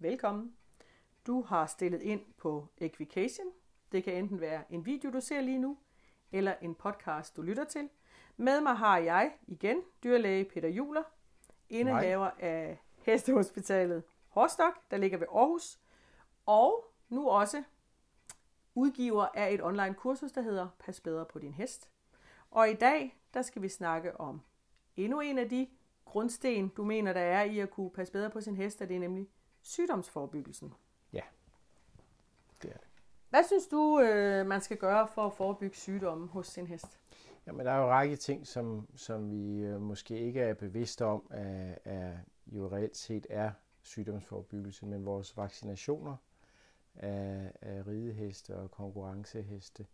[0.00, 0.56] Velkommen.
[1.26, 3.46] Du har stillet ind på Equication.
[3.92, 5.78] Det kan enten være en video, du ser lige nu,
[6.32, 7.88] eller en podcast, du lytter til.
[8.36, 11.02] Med mig har jeg igen dyrlæge Peter Juler,
[11.68, 15.78] indehaver af Hestehospitalet Horstok, der ligger ved Aarhus,
[16.46, 17.62] og nu også
[18.74, 21.90] udgiver af et online kursus, der hedder Pas bedre på din hest.
[22.50, 24.40] Og i dag, der skal vi snakke om
[24.96, 25.68] endnu en af de
[26.04, 28.96] grundsten, du mener, der er i at kunne passe bedre på sin hest, og det
[28.96, 29.28] er nemlig
[29.68, 30.74] sygdomsforebyggelsen.
[31.12, 31.22] Ja,
[32.62, 32.88] det er det.
[33.30, 36.98] Hvad synes du, øh, man skal gøre for at forebygge sygdomme hos sin hest?
[37.46, 41.04] Jamen, der er jo en række ting, som, som vi øh, måske ikke er bevidste
[41.04, 42.12] om, at, at
[42.46, 43.50] jo reelt set er
[43.82, 46.16] sygdomsforebyggelse, men vores vaccinationer
[46.94, 49.86] af, af rideheste og konkurrenceheste,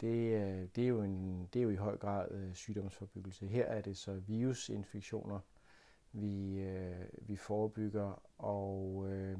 [0.00, 3.46] det, øh, det, er jo en, det er jo i høj grad øh, sygdomsforebyggelse.
[3.46, 5.40] Her er det så virusinfektioner,
[6.12, 9.38] vi, øh, vi forebygger, og øh,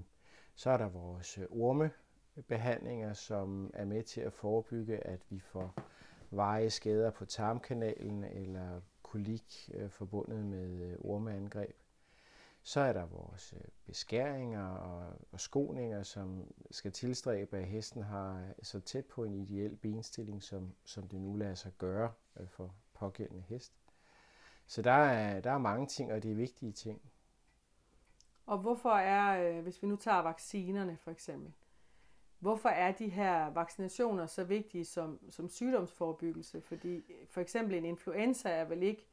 [0.54, 5.74] så er der vores øh, ormebehandlinger, som er med til at forebygge, at vi får
[6.30, 11.76] veje skader på tarmkanalen eller kolik øh, forbundet med øh, ormeangreb.
[12.62, 18.40] Så er der vores øh, beskæringer og, og skoninger, som skal tilstræbe, at hesten har
[18.40, 22.12] øh, så tæt på en ideel benstilling, som, som det nu lader sig gøre
[22.46, 23.72] for pågældende hest.
[24.68, 27.00] Så der er, der er mange ting, og det er vigtige ting.
[28.46, 31.52] Og hvorfor er, øh, hvis vi nu tager vaccinerne for eksempel,
[32.38, 36.60] hvorfor er de her vaccinationer så vigtige som, som sygdomsforebyggelse?
[36.60, 39.06] Fordi for eksempel en influenza er vel ikke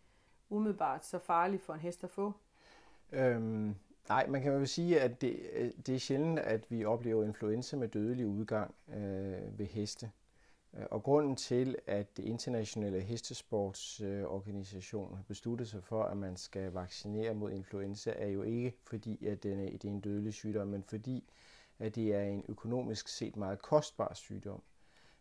[0.49, 2.33] umiddelbart så farlig for en hest at få?
[3.11, 3.75] Øhm,
[4.09, 7.87] nej, man kan jo sige, at det, det er sjældent, at vi oplever influenza med
[7.87, 10.11] dødelig udgang øh, ved heste.
[10.77, 16.71] Øh, og grunden til, at det internationale hestesportsorganisation har besluttet sig for, at man skal
[16.71, 21.29] vaccinere mod influenza, er jo ikke fordi, at det er en dødelig sygdom, men fordi,
[21.79, 24.61] at det er en økonomisk set meget kostbar sygdom.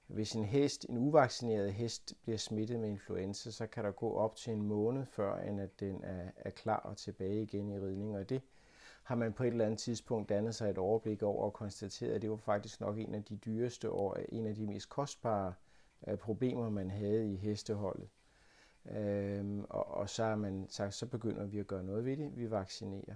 [0.07, 4.37] Hvis en hest, en uvaccineret hest bliver smittet med influenza, så kan der gå op
[4.37, 8.17] til en måned før, end at den er, er klar og tilbage igen i ridning.
[8.17, 8.43] Og det
[9.05, 12.23] har man på et eller andet tidspunkt dannet sig et overblik over og konstateret, at
[12.23, 15.55] det var faktisk nok en af de dyreste og en af de mest kostbare
[16.09, 18.09] øh, problemer, man havde i hesteholdet.
[18.91, 22.37] Øhm, og, og så har man sagt, så begynder vi at gøre noget ved det.
[22.37, 23.15] Vi vaccinerer.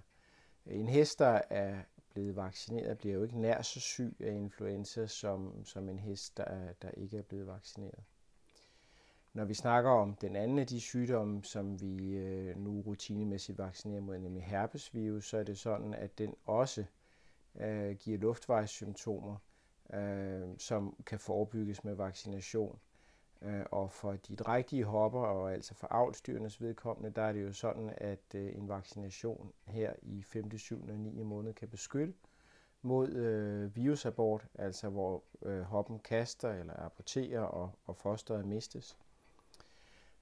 [0.67, 1.79] En hest, der er
[2.11, 6.45] blevet vaccineret, bliver jo ikke nær så syg af influenza som, som en hest, der,
[6.45, 8.05] er, der ikke er blevet vaccineret.
[9.39, 14.01] Når vi snakker om den anden af de sygdomme, som vi øh, nu rutinemæssigt vaccinerer
[14.01, 16.85] mod, nemlig herpesvirus, så er det sådan, at den også
[17.61, 19.37] øh, giver luftvejssymptomer,
[19.95, 22.79] øh, som kan forebygges med vaccination.
[23.43, 27.53] Øh, og for de drægtige hopper, og altså for avlstyrenes vedkommende, der er det jo
[27.53, 30.89] sådan, at øh, en vaccination her i 5., 7.
[30.89, 31.23] og 9.
[31.23, 32.15] måned kan beskytte
[32.83, 38.99] mod øh, virusabort, altså hvor øh, hoppen kaster eller aborterer, og, og fosteret mistes.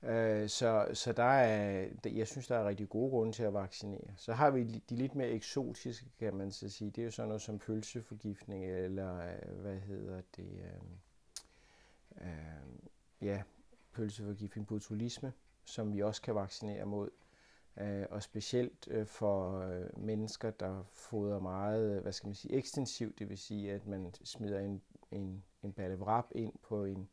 [0.03, 4.15] Øh, så, så der er, jeg synes, der er rigtig gode grunde til at vaccinere.
[4.17, 6.91] Så har vi de lidt mere eksotiske, kan man så sige.
[6.91, 10.61] Det er jo sådan noget som pølseforgiftning, eller øh, hvad hedder det,
[12.21, 13.43] øh, øh, ja,
[13.93, 15.33] pølseforgiftning, botulisme,
[15.65, 17.11] som vi også kan vaccinere mod.
[17.81, 23.19] Øh, og specielt øh, for øh, mennesker, der fodrer meget, hvad skal man sige, ekstensivt,
[23.19, 27.09] det vil sige, at man smider en, en, en balle vrap ind på en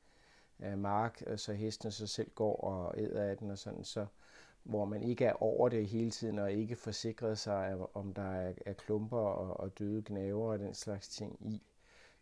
[0.77, 4.05] mark, så hesten så selv går og æder af den og sådan, så
[4.63, 8.53] hvor man ikke er over det hele tiden og ikke forsikret sig, om der er,
[8.65, 11.61] er klumper og, og døde gnaver og den slags ting i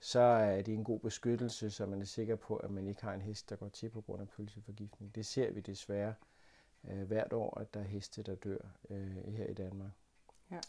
[0.04, 3.14] så er det en god beskyttelse, så man er sikker på, at man ikke har
[3.14, 5.16] en hest, der går til på grund af pølseforgiftning.
[5.16, 6.14] Det ser vi desværre
[6.90, 8.58] øh, hvert år, at der er heste, der dør
[8.90, 9.92] øh, her i Danmark.
[10.52, 10.60] Ja.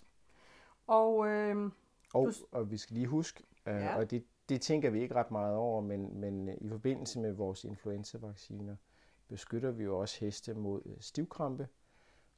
[0.86, 1.70] Og, øh,
[2.14, 2.32] og, du...
[2.52, 3.96] og vi skal lige huske, øh, ja.
[3.96, 7.32] og det, det tænker vi ikke ret meget over, men, men øh, i forbindelse med
[7.32, 8.76] vores influenzavacciner
[9.28, 11.68] beskytter vi jo også heste mod øh, stivkrampe.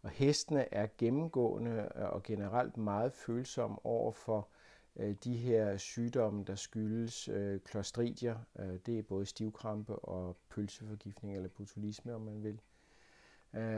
[0.02, 4.48] Og hestene er gennemgående øh, og generelt meget følsomme over for
[5.24, 7.30] de her sygdomme, der skyldes
[7.64, 8.38] klostridier,
[8.86, 12.60] det er både stivkrampe og pølseforgiftning eller botulisme, om man vil.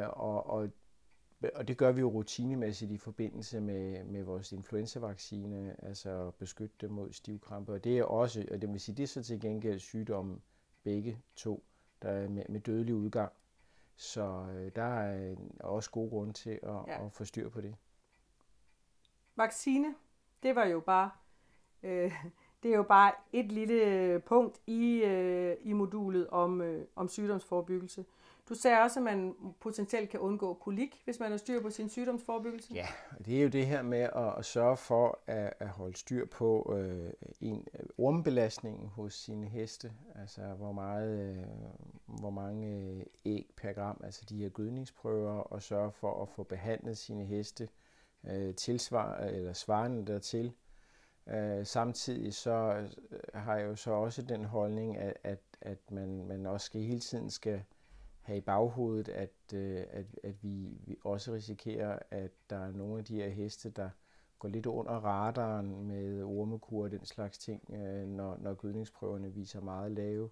[0.03, 0.69] Og, og,
[1.55, 6.91] og det gør vi jo rutinemæssigt i forbindelse med, med vores influenzavaccine, altså beskytte dem
[6.91, 7.73] mod stivkrampe.
[7.73, 10.41] Og det er også, og det vil sige, det er så til gengæld sygdomme
[10.83, 11.65] begge to,
[12.03, 13.33] der er med, med dødelig udgang.
[13.97, 17.07] Så øh, der er også gode grunde til at, ja.
[17.07, 17.77] at få styr på det.
[19.37, 19.95] Vaccine
[20.43, 21.11] det var jo bare,
[21.83, 22.13] øh,
[22.63, 27.09] det er jo bare et lille øh, punkt i, øh, i modulet om, øh, om
[27.09, 28.05] sygdomsforebyggelse.
[28.49, 31.89] Du sagde også, at man potentielt kan undgå kolik, hvis man har styr på sin
[31.89, 32.75] sygdomsforebyggelse.
[32.75, 32.87] Ja,
[33.19, 36.27] og det er jo det her med at, at sørge for at, at holde styr
[36.27, 37.11] på øh,
[37.41, 37.67] en
[37.99, 41.45] ormbelastningen hos sine heste, altså hvor meget, øh,
[42.07, 46.43] hvor mange øh, æg per gram, altså de her gødningsprøver, og sørge for at få
[46.43, 47.69] behandlet sine heste
[48.31, 50.53] øh, tilsvar eller svarende dertil.
[51.31, 56.27] Øh, samtidig så øh, har jeg jo så også den holdning, at, at, at man,
[56.27, 57.63] man også skal hele tiden skal
[58.23, 62.99] have i baghovedet, at, øh, at, at vi, vi også risikerer, at der er nogle
[62.99, 63.91] af de her heste, der
[64.39, 69.61] går lidt under radaren med ormekur og den slags ting, øh, når, når gødningsprøverne viser
[69.61, 70.31] meget lave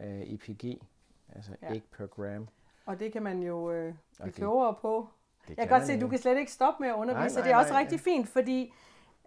[0.00, 0.82] øh, EPG,
[1.28, 1.74] altså ja.
[1.74, 2.48] æg per gram.
[2.86, 5.08] Og det kan man jo øh, blive klogere på.
[5.48, 7.48] Jeg kan godt se, at du kan slet ikke stoppe med at undervise, nej, nej,
[7.48, 8.10] det er også nej, rigtig ja.
[8.10, 8.72] fint, fordi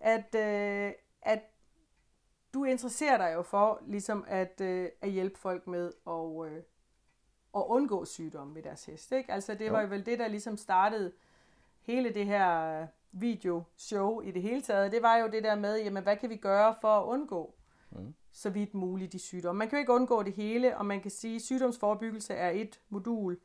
[0.01, 1.41] at, øh, at
[2.53, 6.63] du interesserer dig jo for ligesom at, øh, at hjælpe folk med at, øh,
[7.55, 9.11] at undgå sygdomme ved deres hest.
[9.11, 9.31] Ikke?
[9.31, 9.71] Altså det jo.
[9.71, 11.11] var jo vel det, der ligesom startede
[11.81, 14.91] hele det her video-show i det hele taget.
[14.91, 17.55] Det var jo det der med, jamen hvad kan vi gøre for at undgå
[17.91, 18.13] mm.
[18.31, 19.59] så vidt muligt de sygdomme.
[19.59, 22.81] Man kan jo ikke undgå det hele, og man kan sige, at sygdomsforebyggelse er et
[22.89, 23.37] modul.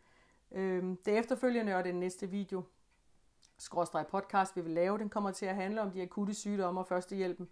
[0.53, 2.63] Øhm, det efterfølgende og den næste video,
[3.59, 6.87] skråstrej podcast, vi vil lave, den kommer til at handle om de akutte sygdomme og
[6.87, 7.49] førstehjælpen.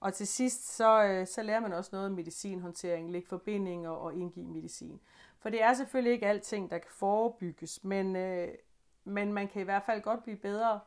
[0.00, 4.14] Og til sidst, så, øh, så lærer man også noget om medicinhåndtering, lægge forbindinger og
[4.14, 5.00] indgive medicin.
[5.38, 8.48] For det er selvfølgelig ikke alting, der kan forebygges, men, øh,
[9.04, 10.80] men man kan i hvert fald godt blive bedre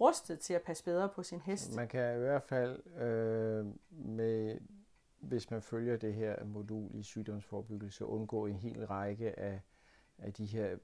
[0.00, 1.76] rustet til at passe bedre på sin hest.
[1.76, 4.58] Man kan i hvert fald, øh, med,
[5.20, 9.60] hvis man følger det her modul i sygdomsforebyggelse, undgå en hel række af,
[10.18, 10.76] af de her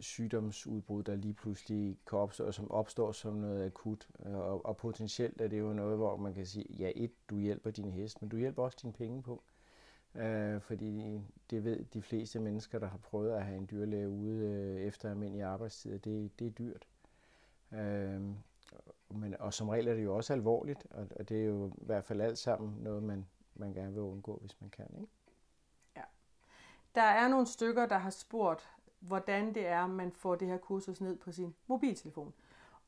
[0.00, 4.08] sygdomsudbrud, der lige pludselig kan opstå, og som opstår som noget akut.
[4.26, 7.38] Øh, og, og potentielt er det jo noget, hvor man kan sige, ja et, du
[7.38, 9.42] hjælper din hest, men du hjælper også dine penge på.
[10.14, 11.20] Øh, fordi
[11.50, 15.10] det ved de fleste mennesker, der har prøvet at have en dyrlæge ude øh, efter
[15.10, 16.86] almindelige arbejdstider, det, det er dyrt.
[17.72, 18.20] Øh,
[19.10, 21.84] men, og som regel er det jo også alvorligt, og, og det er jo i
[21.84, 24.86] hvert fald alt sammen noget, man, man gerne vil undgå, hvis man kan.
[25.00, 25.12] Ikke?
[25.96, 26.02] Ja.
[26.94, 28.68] Der er nogle stykker, der har spurgt,
[29.00, 32.34] hvordan det er, man får det her kursus ned på sin mobiltelefon.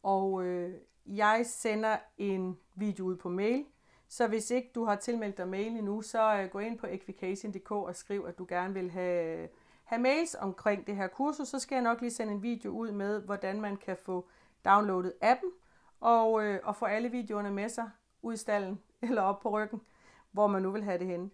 [0.03, 0.75] Og øh,
[1.07, 3.65] jeg sender en video ud på mail,
[4.09, 7.71] så hvis ikke du har tilmeldt dig mail endnu, så øh, gå ind på equication.dk
[7.71, 9.49] og skriv, at du gerne vil have,
[9.85, 11.49] have mails omkring det her kursus.
[11.49, 14.29] Så skal jeg nok lige sende en video ud med, hvordan man kan få
[14.65, 15.51] downloadet appen
[16.01, 17.91] og, øh, og få alle videoerne med sig
[18.23, 19.81] ud i stallen eller op på ryggen,
[20.33, 21.31] hvor man nu vil have det henne.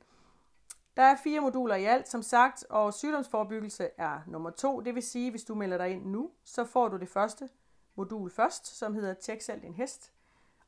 [0.96, 4.80] Der er fire moduler i alt, som sagt, og sygdomsforebyggelse er nummer to.
[4.80, 7.48] Det vil sige, hvis du melder dig ind nu, så får du det første
[7.94, 10.12] modul først, som hedder Tjek selv din hest.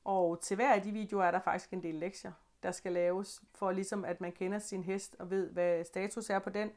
[0.04, 2.32] Og til hver af de videoer er der faktisk en del lektier,
[2.62, 6.38] der skal laves, for ligesom at man kender sin hest og ved, hvad status er
[6.38, 6.70] på den.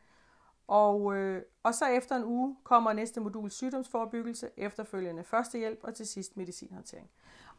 [0.68, 6.08] Og, øh, og så efter en uge kommer næste modul sygdomsforebyggelse, efterfølgende førstehjælp og til
[6.08, 7.10] sidst medicinhåndtering.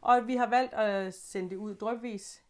[0.01, 2.43] Og vi har valgt at sende det ud drøbvis